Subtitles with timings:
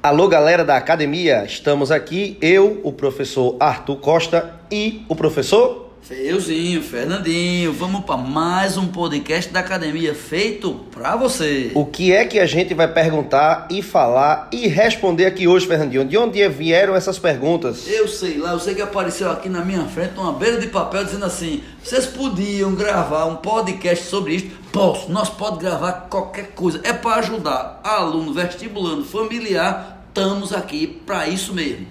[0.00, 6.80] Alô, galera da academia, estamos aqui, eu, o professor Arthur Costa e o professor Feuzinho,
[6.80, 11.72] Fernandinho, vamos para mais um podcast da academia feito para você.
[11.74, 16.04] O que é que a gente vai perguntar e falar e responder aqui hoje, Fernandinho?
[16.04, 17.86] De onde vieram essas perguntas?
[17.88, 21.04] Eu sei lá, eu sei que apareceu aqui na minha frente uma beira de papel
[21.04, 24.46] dizendo assim: vocês podiam gravar um podcast sobre isso?
[25.08, 26.80] Nós podemos gravar qualquer coisa.
[26.84, 31.86] É para ajudar aluno, vestibulando, familiar, estamos aqui para isso mesmo.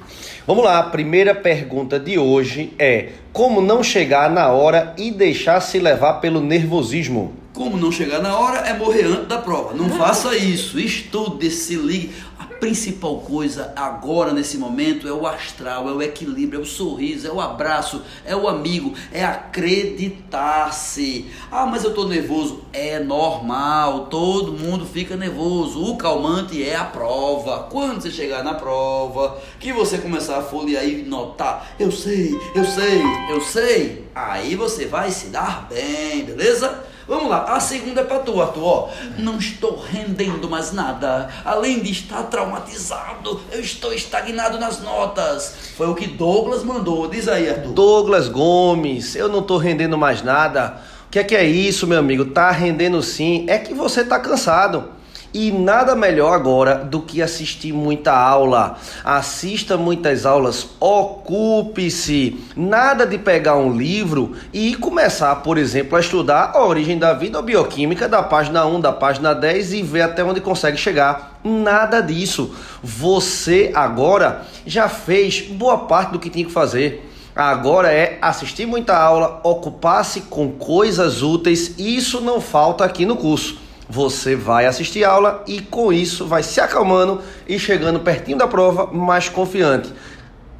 [0.46, 5.60] Vamos lá, a primeira pergunta de hoje é: como não chegar na hora e deixar
[5.60, 7.34] se levar pelo nervosismo?
[7.58, 9.74] Como não chegar na hora é morrer antes da prova.
[9.74, 10.80] Não faça isso.
[10.80, 12.14] Estude, se ligue
[12.60, 17.32] principal coisa agora nesse momento é o astral, é o equilíbrio, é o sorriso, é
[17.32, 21.28] o abraço, é o amigo, é acreditar-se.
[21.52, 22.62] Ah, mas eu tô nervoso.
[22.74, 25.84] É normal, todo mundo fica nervoso.
[25.84, 27.68] O calmante é a prova.
[27.70, 32.66] Quando você chegar na prova, que você começar a folhear e notar, eu sei, eu
[32.66, 36.84] sei, eu sei, aí você vai se dar bem, beleza?
[37.08, 38.64] Vamos lá, a segunda é para tu, Arthur.
[38.64, 38.90] Ó.
[39.18, 41.30] Não estou rendendo mais nada.
[41.46, 45.56] Além de estar traumatizado, eu estou estagnado nas notas.
[45.78, 47.08] Foi o que Douglas mandou.
[47.08, 47.72] Diz aí, Arthur.
[47.72, 50.82] Douglas Gomes, eu não estou rendendo mais nada.
[51.08, 52.26] O que é que é isso, meu amigo?
[52.26, 53.46] Tá rendendo sim.
[53.48, 54.97] É que você tá cansado.
[55.40, 58.76] E nada melhor agora do que assistir muita aula.
[59.04, 62.44] Assista muitas aulas, ocupe-se.
[62.56, 67.38] Nada de pegar um livro e começar, por exemplo, a estudar a origem da vida
[67.38, 71.40] ou bioquímica da página 1, da página 10 e ver até onde consegue chegar.
[71.44, 72.56] Nada disso.
[72.82, 77.08] Você agora já fez boa parte do que tinha que fazer.
[77.36, 81.76] Agora é assistir muita aula, ocupar-se com coisas úteis.
[81.78, 86.60] Isso não falta aqui no curso você vai assistir aula e com isso vai se
[86.60, 89.92] acalmando e chegando pertinho da prova mais confiante.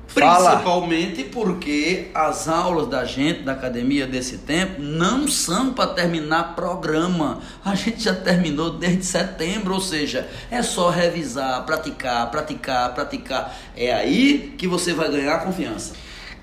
[0.08, 0.52] Fala.
[0.52, 7.40] Principalmente porque as aulas da gente, da academia desse tempo, não são para terminar programa.
[7.64, 13.56] A gente já terminou desde setembro, ou seja, é só revisar, praticar, praticar, praticar.
[13.76, 15.94] É aí que você vai ganhar confiança.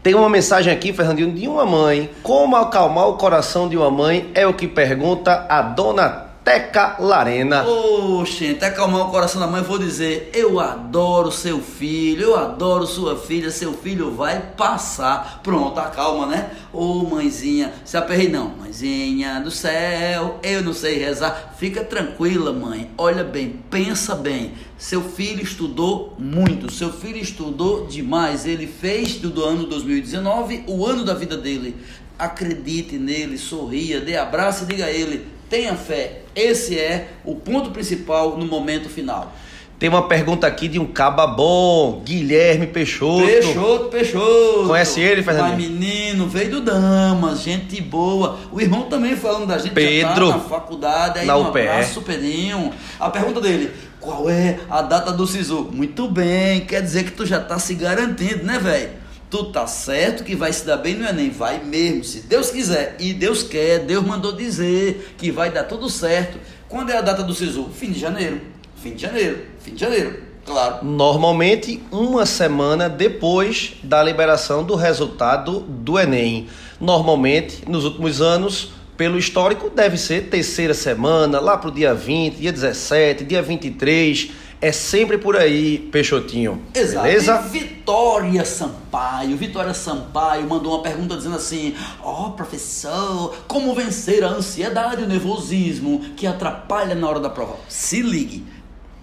[0.03, 2.11] Tem uma mensagem aqui, Fernandinho, de uma mãe.
[2.23, 7.67] Como acalmar o coração de uma mãe é o que pergunta a dona Teca Larena.
[7.67, 12.87] Oxe, até acalmar o coração da mãe, vou dizer: eu adoro seu filho, eu adoro
[12.87, 15.41] sua filha, seu filho vai passar.
[15.43, 16.51] Pronto, acalma, né?
[16.71, 21.55] Ô oh, mãezinha, se aperrei não, mãezinha do céu, eu não sei rezar.
[21.57, 22.91] Fica tranquila, mãe.
[22.99, 24.53] Olha bem, pensa bem.
[24.77, 28.45] Seu filho estudou muito, seu filho estudou demais.
[28.45, 31.75] Ele fez do ano 2019 o ano da vida dele.
[32.19, 36.23] Acredite nele, sorria, dê abraço e diga a ele tenha fé.
[36.35, 39.33] Esse é o ponto principal no momento final.
[39.79, 43.25] Tem uma pergunta aqui de um caba bom, Guilherme Peixoto.
[43.25, 44.65] Peixoto, Peixoto.
[44.67, 45.57] Conhece ele, Fernando?
[45.57, 48.39] Menino, veio do Damas, gente boa.
[48.51, 51.19] O irmão também falando da gente Pedro, já tá na faculdade.
[51.21, 52.73] Aí na um abraço, Pedrinho.
[52.99, 55.71] A pergunta dele, qual é a data do SISU?
[55.73, 59.04] Muito bem, quer dizer que tu já tá se garantindo, né, velho?
[59.35, 62.95] Tu tá certo que vai se dar bem no Enem, vai mesmo, se Deus quiser.
[63.01, 66.39] E Deus quer, Deus mandou dizer que vai dar tudo certo.
[66.69, 67.69] Quando é a data do SISU?
[67.75, 68.41] Fim de janeiro.
[68.77, 69.41] Fim de janeiro.
[69.59, 70.23] Fim de janeiro.
[70.47, 70.85] Claro.
[70.85, 76.47] Normalmente uma semana depois da liberação do resultado do Enem.
[76.81, 82.37] Normalmente, nos últimos anos, pelo histórico, deve ser terceira semana, lá para o dia 20,
[82.37, 86.63] dia 17, dia 23 é sempre por aí, Peixotinho.
[86.75, 87.07] Exato.
[87.07, 87.45] Beleza?
[87.45, 89.37] E Vitória Sampaio.
[89.37, 95.05] Vitória Sampaio mandou uma pergunta dizendo assim: Ó, oh, professor, como vencer a ansiedade e
[95.05, 97.57] o nervosismo que atrapalha na hora da prova?
[97.69, 98.43] Se ligue.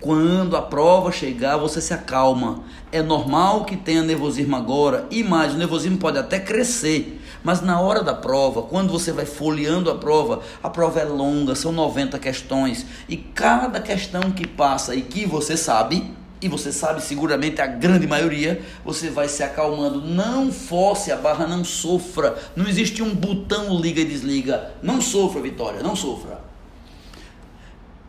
[0.02, 2.64] Quando a prova chegar, você se acalma.
[2.92, 7.22] É normal que tenha nervosismo agora, e mais, o nervosismo pode até crescer.
[7.44, 11.54] Mas na hora da prova, quando você vai folheando a prova, a prova é longa,
[11.54, 17.04] são 90 questões, e cada questão que passa e que você sabe, e você sabe
[17.04, 20.02] seguramente a grande maioria, você vai se acalmando.
[20.02, 22.36] Não force a barra, não sofra.
[22.56, 24.72] Não existe um botão liga e desliga.
[24.82, 26.41] Não sofra, Vitória, não sofra.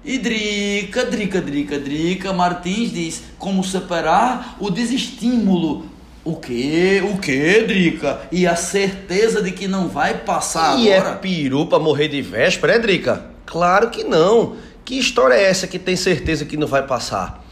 [0.05, 5.87] E Drica, Drica, Drica, Drica Martins diz como separar o desestímulo.
[6.25, 7.01] O que?
[7.05, 8.21] O que, Drica?
[8.33, 11.15] E a certeza de que não vai passar e agora?
[11.15, 13.27] é peru pra morrer de véspera, é, Drica?
[13.47, 14.57] Claro que não.
[14.85, 17.45] Que história é essa que tem certeza que não vai passar?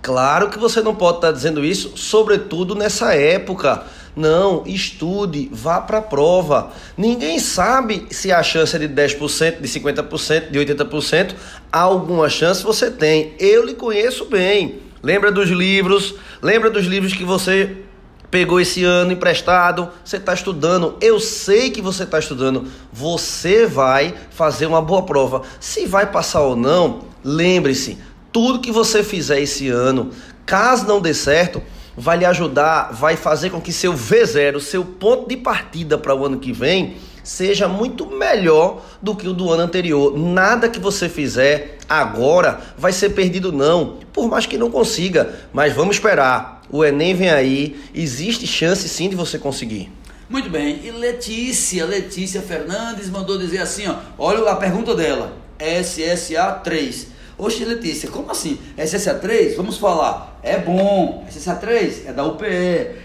[0.00, 3.84] Claro que você não pode estar dizendo isso, sobretudo nessa época.
[4.16, 6.72] Não, estude, vá para a prova.
[6.96, 11.34] Ninguém sabe se a chance é de 10%, de 50%, de 80%.
[11.70, 13.34] Alguma chance você tem.
[13.38, 14.80] Eu lhe conheço bem.
[15.02, 17.76] Lembra dos livros, lembra dos livros que você
[18.30, 24.14] pegou esse ano emprestado, você está estudando, eu sei que você está estudando, você vai
[24.30, 25.42] fazer uma boa prova.
[25.60, 27.98] Se vai passar ou não, lembre-se,
[28.32, 30.10] tudo que você fizer esse ano,
[30.44, 31.62] caso não dê certo,
[31.96, 36.26] vai lhe ajudar, vai fazer com que seu V0, seu ponto de partida para o
[36.26, 40.16] ano que vem, seja muito melhor do que o do ano anterior.
[40.16, 45.72] Nada que você fizer agora vai ser perdido não, por mais que não consiga, mas
[45.72, 46.62] vamos esperar.
[46.70, 49.90] O Enem vem aí, existe chance sim de você conseguir.
[50.28, 50.80] Muito bem.
[50.84, 55.36] E Letícia, Letícia Fernandes mandou dizer assim, ó, olha a pergunta dela.
[55.58, 57.08] SSA 3.
[57.38, 58.58] Oxe, Letícia, como assim?
[58.76, 59.56] SSA 3?
[59.56, 60.35] Vamos falar.
[60.46, 61.26] É bom.
[61.28, 62.46] SSA 3 é da UPE.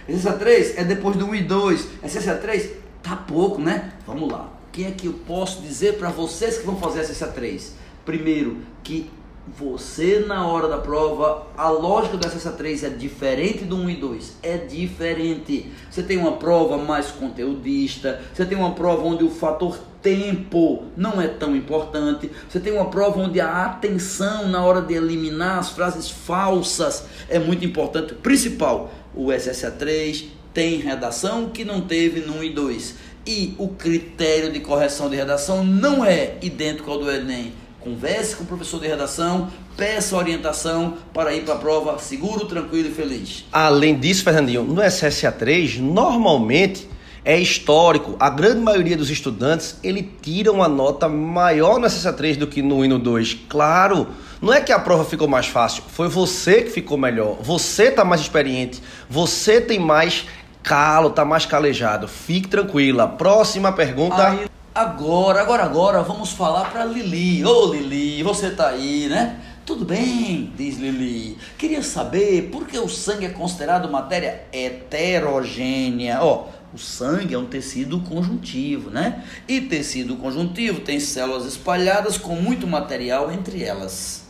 [0.08, 1.88] SSA 3 é depois do 1 e 2.
[2.06, 3.94] SSA 3 Tá pouco, né?
[4.06, 4.52] Vamos lá.
[4.68, 7.74] O que é que eu posso dizer para vocês que vão fazer essa 3?
[8.06, 9.10] Primeiro, que
[9.48, 14.38] você na hora da prova, a lógica do SSA3 é diferente do 1 e 2,
[14.44, 15.72] é diferente.
[15.90, 21.22] Você tem uma prova mais conteudista, você tem uma prova onde o fator tempo não
[21.22, 25.70] é tão importante, você tem uma prova onde a atenção na hora de eliminar as
[25.70, 28.14] frases falsas é muito importante.
[28.14, 32.96] Principal, o SSA3 tem redação que não teve no 1 e 2.
[33.26, 37.54] E o critério de correção de redação não é idêntico ao do Enem.
[37.84, 42.90] Converse com o professor de redação, peça orientação para ir para a prova seguro, tranquilo
[42.90, 43.44] e feliz.
[43.52, 46.88] Além disso, Fernandinho, no SSA3, normalmente
[47.26, 48.16] é histórico.
[48.20, 52.86] A grande maioria dos estudantes, ele tira uma nota maior no SSA3 do que no
[52.86, 53.46] INO 2.
[53.50, 57.38] Claro, não é que a prova ficou mais fácil, foi você que ficou melhor.
[57.42, 58.80] Você está mais experiente,
[59.10, 60.26] você tem mais
[60.62, 62.08] calo, tá mais calejado.
[62.08, 63.08] Fique tranquila.
[63.08, 64.28] Próxima pergunta.
[64.28, 67.46] Aí, agora, agora, agora, vamos falar para Lili.
[67.46, 69.40] Ô Lili, você tá aí, né?
[69.66, 71.38] Tudo bem, diz Lili.
[71.58, 76.20] Queria saber por que o sangue é considerado matéria heterogênea.
[76.22, 79.24] Ó, o sangue é um tecido conjuntivo, né?
[79.48, 84.21] E tecido conjuntivo tem células espalhadas com muito material entre elas.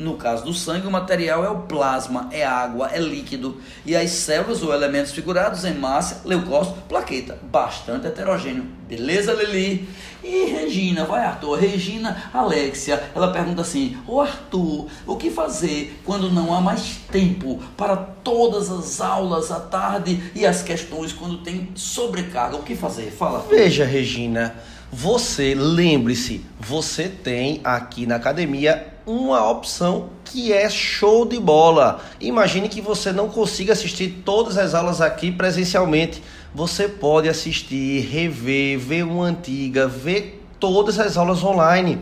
[0.00, 3.60] No caso do sangue, o material é o plasma, é água, é líquido.
[3.84, 7.38] E as células ou elementos figurados em massa, leucócito, plaqueta.
[7.42, 8.64] Bastante heterogêneo.
[8.88, 9.86] Beleza, Lili?
[10.24, 11.58] E Regina, vai Arthur.
[11.58, 17.60] Regina Alexia, ela pergunta assim: Ô Arthur, o que fazer quando não há mais tempo
[17.76, 22.56] para todas as aulas à tarde e as questões quando tem sobrecarga?
[22.56, 23.10] O que fazer?
[23.10, 23.44] Fala.
[23.50, 24.54] Veja, Regina.
[24.92, 32.00] Você, lembre-se, você tem aqui na academia uma opção que é show de bola.
[32.20, 36.22] Imagine que você não consiga assistir todas as aulas aqui presencialmente.
[36.54, 41.98] Você pode assistir, rever, ver uma antiga, ver todas as aulas online.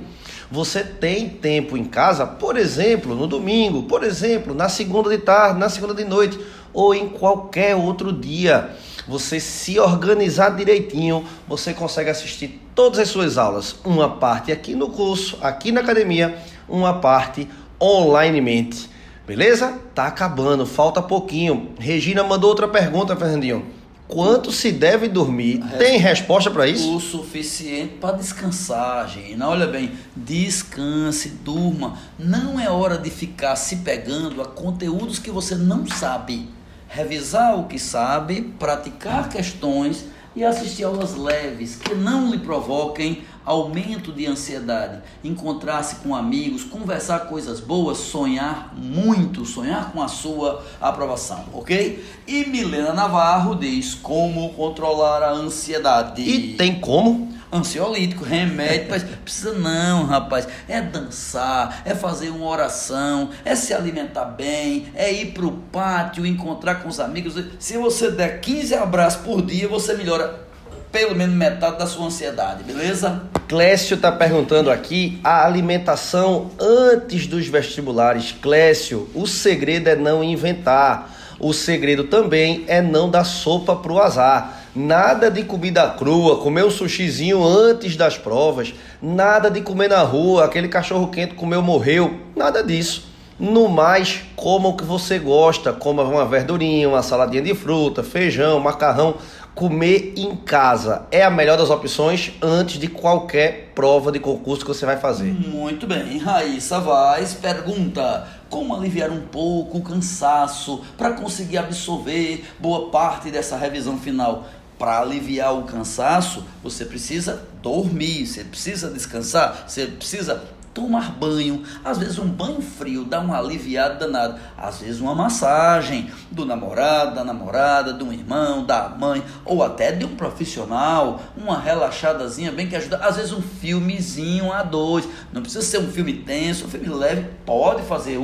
[0.50, 5.58] Você tem tempo em casa, por exemplo, no domingo, por exemplo, na segunda de tarde,
[5.58, 6.38] na segunda de noite
[6.72, 8.70] ou em qualquer outro dia
[9.08, 13.76] você se organizar direitinho, você consegue assistir todas as suas aulas.
[13.82, 17.48] Uma parte aqui no curso, aqui na academia, uma parte
[17.80, 18.88] onlinemente.
[19.26, 19.78] Beleza?
[19.94, 21.70] Tá acabando, falta pouquinho.
[21.78, 23.64] Regina mandou outra pergunta, Fernandinho.
[24.06, 25.62] Quanto se deve dormir?
[25.78, 26.96] Tem resposta para isso?
[26.96, 29.46] O suficiente para descansar, Gina.
[29.48, 31.98] Olha bem, descanse, durma.
[32.18, 36.48] Não é hora de ficar se pegando a conteúdos que você não sabe
[36.88, 44.12] revisar o que sabe, praticar questões e assistir aulas leves que não lhe provoquem aumento
[44.12, 51.46] de ansiedade, encontrar-se com amigos, conversar coisas boas, sonhar muito, sonhar com a sua aprovação,
[51.54, 52.04] ok?
[52.26, 56.20] E Milena Navarro diz como controlar a ansiedade.
[56.20, 57.38] E tem como?
[57.50, 60.46] ansiolítico, remédio, mas precisa não, rapaz.
[60.68, 66.26] É dançar, é fazer uma oração, é se alimentar bem, é ir para o pátio,
[66.26, 67.42] encontrar com os amigos.
[67.58, 70.47] Se você der 15 abraços por dia, você melhora
[70.90, 73.22] pelo menos metade da sua ansiedade, beleza?
[73.46, 78.32] Clécio está perguntando aqui a alimentação antes dos vestibulares.
[78.32, 81.14] Clécio, o segredo é não inventar.
[81.40, 84.58] O segredo também é não dar sopa pro azar.
[84.74, 90.44] Nada de comida crua, comer um sushizinho antes das provas, nada de comer na rua,
[90.44, 93.08] aquele cachorro quente comeu, morreu, nada disso.
[93.38, 98.58] No mais, coma o que você gosta, coma uma verdurinha, uma saladinha de fruta, feijão,
[98.58, 99.14] macarrão.
[99.58, 104.68] Comer em casa é a melhor das opções antes de qualquer prova de concurso que
[104.72, 105.32] você vai fazer.
[105.32, 112.88] Muito bem, Raíssa Vaz pergunta: como aliviar um pouco o cansaço para conseguir absorver boa
[112.92, 114.46] parte dessa revisão final?
[114.78, 120.44] para aliviar o cansaço, você precisa dormir, você precisa descansar, você precisa
[120.74, 121.62] tomar banho.
[121.84, 124.38] Às vezes um banho frio dá um aliviado danado.
[124.56, 130.04] Às vezes uma massagem do namorado, da namorada, um irmão, da mãe, ou até de
[130.04, 132.98] um profissional, uma relaxadazinha bem que ajuda.
[132.98, 135.08] Às vezes um filmezinho a dois.
[135.32, 138.18] Não precisa ser um filme tenso, um filme leve, pode fazer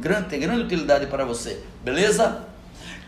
[0.00, 1.62] grande, ter grande utilidade para você.
[1.84, 2.48] Beleza?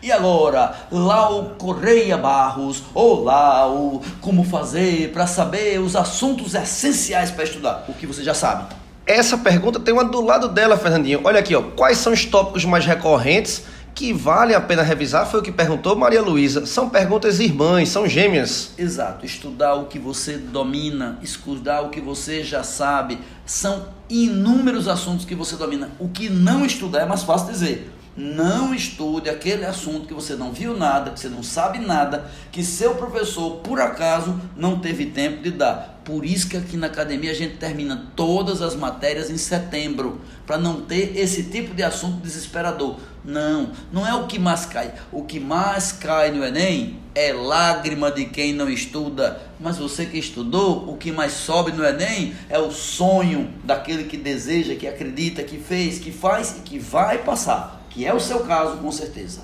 [0.03, 7.43] E agora, Lau Correia Barros, ou Lau, como fazer para saber os assuntos essenciais para
[7.43, 7.85] estudar?
[7.87, 8.80] O que você já sabe.
[9.11, 11.19] Essa pergunta tem uma do lado dela, Fernandinho.
[11.25, 11.61] Olha aqui, ó.
[11.61, 13.63] Quais são os tópicos mais recorrentes
[13.93, 15.25] que vale a pena revisar?
[15.25, 16.65] Foi o que perguntou Maria Luísa.
[16.65, 18.71] São perguntas irmãs, são gêmeas.
[18.77, 19.25] Exato.
[19.25, 23.19] Estudar o que você domina, estudar o que você já sabe.
[23.45, 25.89] São inúmeros assuntos que você domina.
[25.99, 27.91] O que não estudar é mais fácil dizer.
[28.15, 32.61] Não estude aquele assunto que você não viu nada, que você não sabe nada, que
[32.61, 36.01] seu professor, por acaso, não teve tempo de dar.
[36.03, 40.57] Por isso que aqui na academia a gente termina todas as matérias em setembro, para
[40.57, 42.97] não ter esse tipo de assunto desesperador.
[43.23, 44.93] Não, não é o que mais cai.
[45.09, 49.39] O que mais cai no Enem é lágrima de quem não estuda.
[49.57, 54.17] Mas você que estudou, o que mais sobe no Enem é o sonho daquele que
[54.17, 58.39] deseja, que acredita, que fez, que faz e que vai passar que é o seu
[58.41, 59.41] caso, com certeza.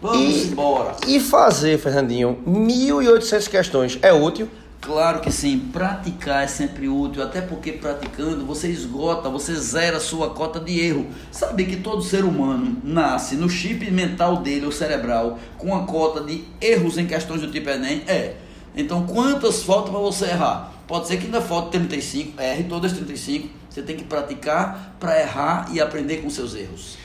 [0.00, 0.96] Vamos e, embora.
[1.06, 4.48] E fazer, Fernandinho, 1.800 questões é útil?
[4.80, 10.00] Claro que sim, praticar é sempre útil, até porque praticando você esgota, você zera a
[10.00, 11.06] sua cota de erro.
[11.30, 16.24] Sabe que todo ser humano nasce no chip mental dele, ou cerebral, com a cota
[16.24, 18.02] de erros em questões do tipo Enem?
[18.08, 18.34] É.
[18.74, 20.72] Então quantas faltam para você errar?
[20.88, 23.48] Pode ser que ainda falte 35, erre todas as 35.
[23.70, 26.96] Você tem que praticar para errar e aprender com seus erros.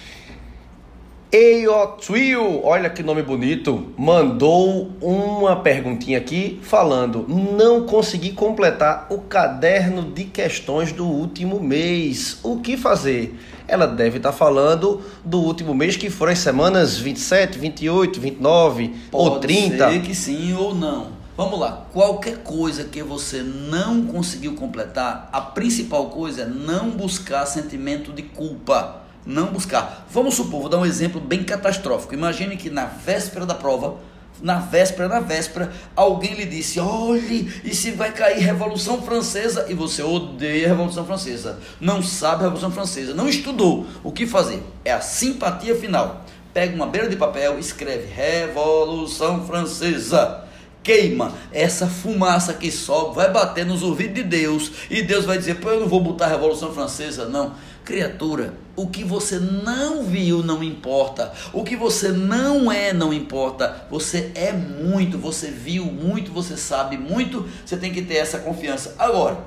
[1.30, 10.04] Eiotuil, olha que nome bonito, mandou uma perguntinha aqui falando: não consegui completar o caderno
[10.04, 12.40] de questões do último mês.
[12.44, 13.38] O que fazer?
[13.68, 19.30] Ela deve estar falando do último mês, que foram as semanas 27, 28, 29 Pode
[19.30, 19.84] ou 30.
[19.84, 21.08] Pode ser que sim ou não.
[21.36, 27.46] Vamos lá, qualquer coisa que você não conseguiu completar, a principal coisa é não buscar
[27.46, 30.08] sentimento de culpa não buscar.
[30.10, 32.14] Vamos supor, vou dar um exemplo bem catastrófico.
[32.14, 33.98] Imagine que na véspera da prova,
[34.42, 39.66] na véspera, na véspera, alguém lhe disse: olhe, e se vai cair Revolução Francesa?
[39.68, 43.86] E você odeia a Revolução Francesa, não sabe a Revolução Francesa, não estudou.
[44.04, 44.64] O que fazer?
[44.86, 46.24] É a simpatia final.
[46.54, 50.46] Pega uma beira de papel, escreve Revolução Francesa
[50.88, 55.56] queima, essa fumaça que sobe, vai bater nos ouvidos de Deus, e Deus vai dizer:
[55.56, 57.56] pô, eu não vou botar a Revolução Francesa, não.
[57.84, 61.34] Criatura, o que você não viu não importa.
[61.52, 63.88] O que você não é não importa.
[63.90, 67.50] Você é muito, você viu muito, você sabe muito.
[67.66, 68.96] Você tem que ter essa confiança.
[69.00, 69.40] Agora,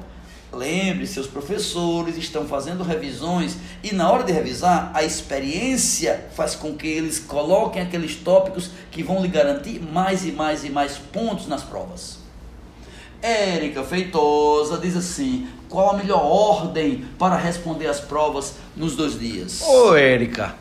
[0.53, 6.75] lembre, seus professores estão fazendo revisões e na hora de revisar, a experiência faz com
[6.75, 11.47] que eles coloquem aqueles tópicos que vão lhe garantir mais e mais e mais pontos
[11.47, 12.19] nas provas.
[13.23, 19.63] Érica Feitosa diz assim: qual a melhor ordem para responder as provas nos dois dias?
[19.63, 20.57] Ô, Érica,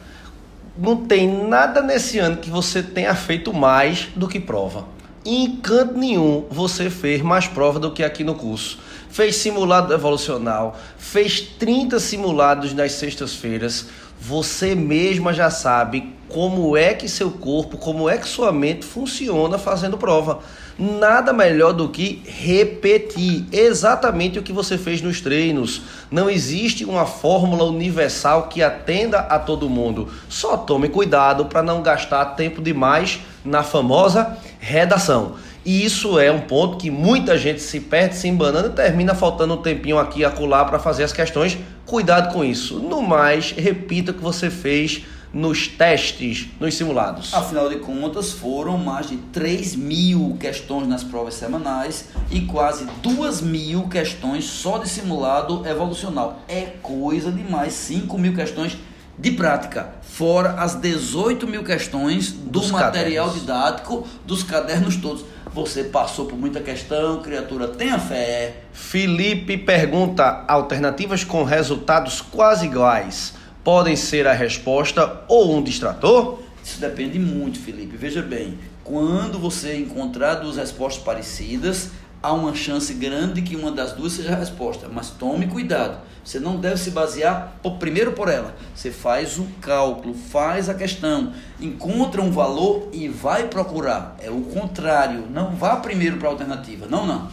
[0.78, 4.86] não tem nada nesse ano que você tenha feito mais do que prova.
[5.25, 8.80] Em canto nenhum você fez mais prova do que aqui no curso.
[9.10, 13.88] Fez simulado evolucional, fez 30 simulados nas sextas-feiras.
[14.22, 19.58] Você mesma já sabe como é que seu corpo, como é que sua mente funciona
[19.58, 20.40] fazendo prova
[20.80, 25.82] nada melhor do que repetir exatamente o que você fez nos treinos.
[26.10, 30.08] Não existe uma fórmula universal que atenda a todo mundo.
[30.30, 35.36] Só tome cuidado para não gastar tempo demais na famosa redação.
[35.66, 39.54] E isso é um ponto que muita gente se perde se embanando e termina faltando
[39.54, 41.58] um tempinho aqui e acolá para fazer as questões.
[41.86, 42.80] Cuidado com isso.
[42.80, 47.34] No mais, repita o que você fez nos testes, nos simulados?
[47.34, 53.42] Afinal de contas, foram mais de 3 mil questões nas provas semanais e quase 2
[53.42, 56.39] mil questões só de simulado evolucional.
[56.48, 58.78] É coisa demais, 5 mil questões
[59.20, 63.42] de prática, fora as 18 mil questões do dos material cadernos.
[63.42, 65.25] didático dos cadernos todos.
[65.53, 68.58] Você passou por muita questão, criatura, tenha fé.
[68.72, 76.39] Felipe pergunta: alternativas com resultados quase iguais podem ser a resposta ou um distrator?
[76.63, 77.98] Isso depende muito, Felipe.
[77.98, 81.91] Veja bem, quando você encontrar duas respostas parecidas,
[82.22, 84.88] há uma chance grande que uma das duas seja a resposta.
[84.92, 86.00] Mas tome cuidado.
[86.24, 88.56] Você não deve se basear por, primeiro por ela.
[88.76, 94.16] Você faz o cálculo, faz a questão, encontra um valor e vai procurar.
[94.20, 95.26] É o contrário.
[95.30, 96.86] Não vá primeiro para a alternativa.
[96.88, 97.28] Não, não.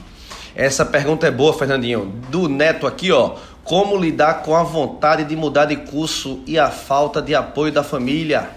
[0.55, 2.07] Essa pergunta é boa, Fernandinho.
[2.31, 3.37] Do Neto aqui, ó.
[3.63, 7.83] Como lidar com a vontade de mudar de curso e a falta de apoio da
[7.83, 8.51] família?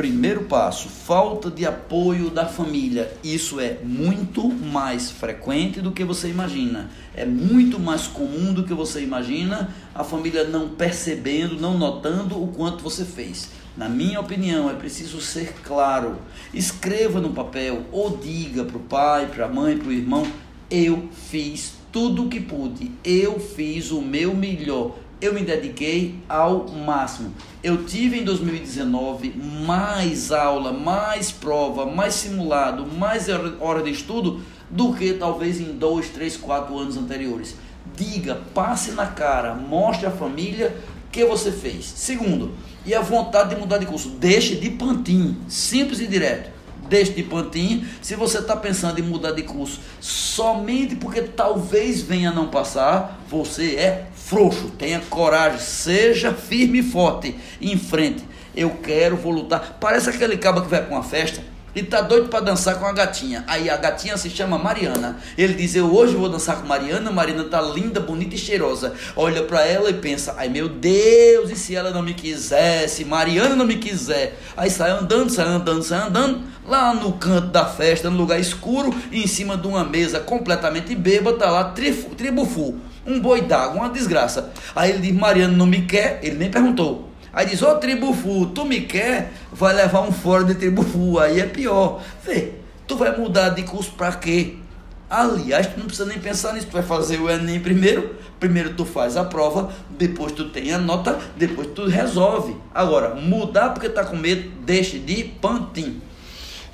[0.00, 3.12] Primeiro passo, falta de apoio da família.
[3.22, 6.88] Isso é muito mais frequente do que você imagina.
[7.14, 12.48] É muito mais comum do que você imagina a família não percebendo, não notando o
[12.48, 13.50] quanto você fez.
[13.76, 16.16] Na minha opinião, é preciso ser claro.
[16.54, 20.26] Escreva no papel ou diga para o pai, para a mãe, para o irmão:
[20.70, 26.68] eu fiz tudo o que pude, eu fiz o meu melhor eu me dediquei ao
[26.68, 27.34] máximo.
[27.62, 29.34] Eu tive em 2019
[29.66, 33.26] mais aula, mais prova, mais simulado, mais
[33.60, 37.54] hora de estudo do que talvez em dois, três, quatro anos anteriores.
[37.94, 40.74] Diga, passe na cara, mostre à família
[41.12, 41.84] que você fez.
[41.84, 42.52] Segundo,
[42.86, 44.10] e a vontade de mudar de curso.
[44.10, 46.49] Deixe de pantin, simples e direto
[46.90, 47.86] deixe de pantinho.
[48.02, 53.76] Se você está pensando em mudar de curso somente porque talvez venha não passar, você
[53.76, 54.70] é frouxo.
[54.76, 57.34] Tenha coragem, seja firme e forte.
[57.60, 58.24] Em frente.
[58.54, 59.78] Eu quero, vou lutar.
[59.80, 61.40] Parece aquele cabo que vai para uma festa
[61.74, 63.44] e tá doido para dançar com a gatinha.
[63.46, 65.18] Aí a gatinha se chama Mariana.
[65.36, 67.10] Ele diz: Eu hoje vou dançar com Mariana.
[67.10, 68.92] Mariana tá linda, bonita e cheirosa.
[69.16, 73.04] Olha para ela e pensa: Ai meu Deus, e se ela não me quisesse?
[73.04, 74.38] Mariana não me quiser.
[74.56, 76.42] Aí sai andando, sai andando, sai andando.
[76.66, 81.38] Lá no canto da festa, no lugar escuro, em cima de uma mesa completamente bêbada,
[81.38, 81.64] tá lá
[82.16, 82.78] tribufu.
[83.06, 84.50] Um boi d'água, uma desgraça.
[84.74, 86.20] Aí ele diz: Mariana não me quer.
[86.22, 87.09] Ele nem perguntou.
[87.32, 89.32] Aí diz, ô oh, tribufu, tu me quer?
[89.52, 92.02] Vai levar um fora de tribufu, aí é pior.
[92.24, 92.52] Vê,
[92.86, 94.56] tu vai mudar de curso pra quê?
[95.08, 98.84] Aliás, tu não precisa nem pensar nisso, tu vai fazer o Enem primeiro, primeiro tu
[98.84, 102.56] faz a prova, depois tu tem a nota, depois tu resolve.
[102.72, 106.00] Agora, mudar porque tá com medo, deixe de pantin.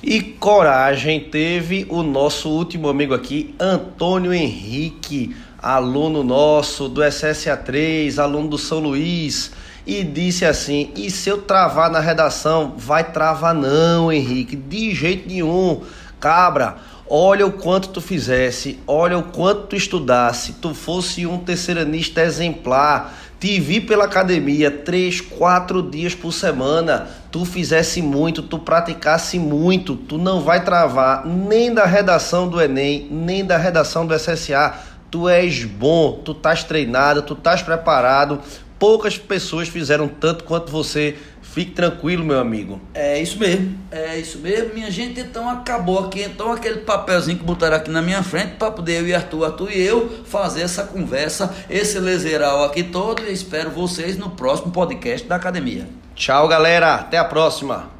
[0.03, 8.49] E coragem teve o nosso último amigo aqui, Antônio Henrique, aluno nosso do SSA3, aluno
[8.49, 9.51] do São Luís
[9.87, 12.75] e disse assim: e se eu travar na redação?
[12.77, 15.81] Vai travar, não, Henrique, de jeito nenhum.
[16.19, 16.75] Cabra,
[17.09, 23.13] olha o quanto tu fizesse, olha o quanto tu estudasse, tu fosse um terceiranista exemplar,
[23.39, 29.95] te vi pela academia três, quatro dias por semana, tu fizesse muito, tu praticasse muito,
[29.95, 34.73] tu não vai travar nem da redação do Enem, nem da redação do SSA.
[35.09, 38.41] Tu és bom, tu estás treinado, tu estás preparado,
[38.79, 41.17] Poucas pessoas fizeram tanto quanto você.
[41.41, 42.79] Fique tranquilo, meu amigo.
[42.93, 45.19] É isso mesmo, é isso mesmo, minha gente.
[45.19, 49.07] Então acabou aqui então aquele papelzinho que botaram aqui na minha frente para poder eu
[49.07, 53.23] e Arthur, Arthur e eu fazer essa conversa, esse lezeral aqui todo.
[53.23, 55.87] E espero vocês no próximo podcast da academia.
[56.13, 56.95] Tchau, galera.
[56.95, 57.96] Até a próxima.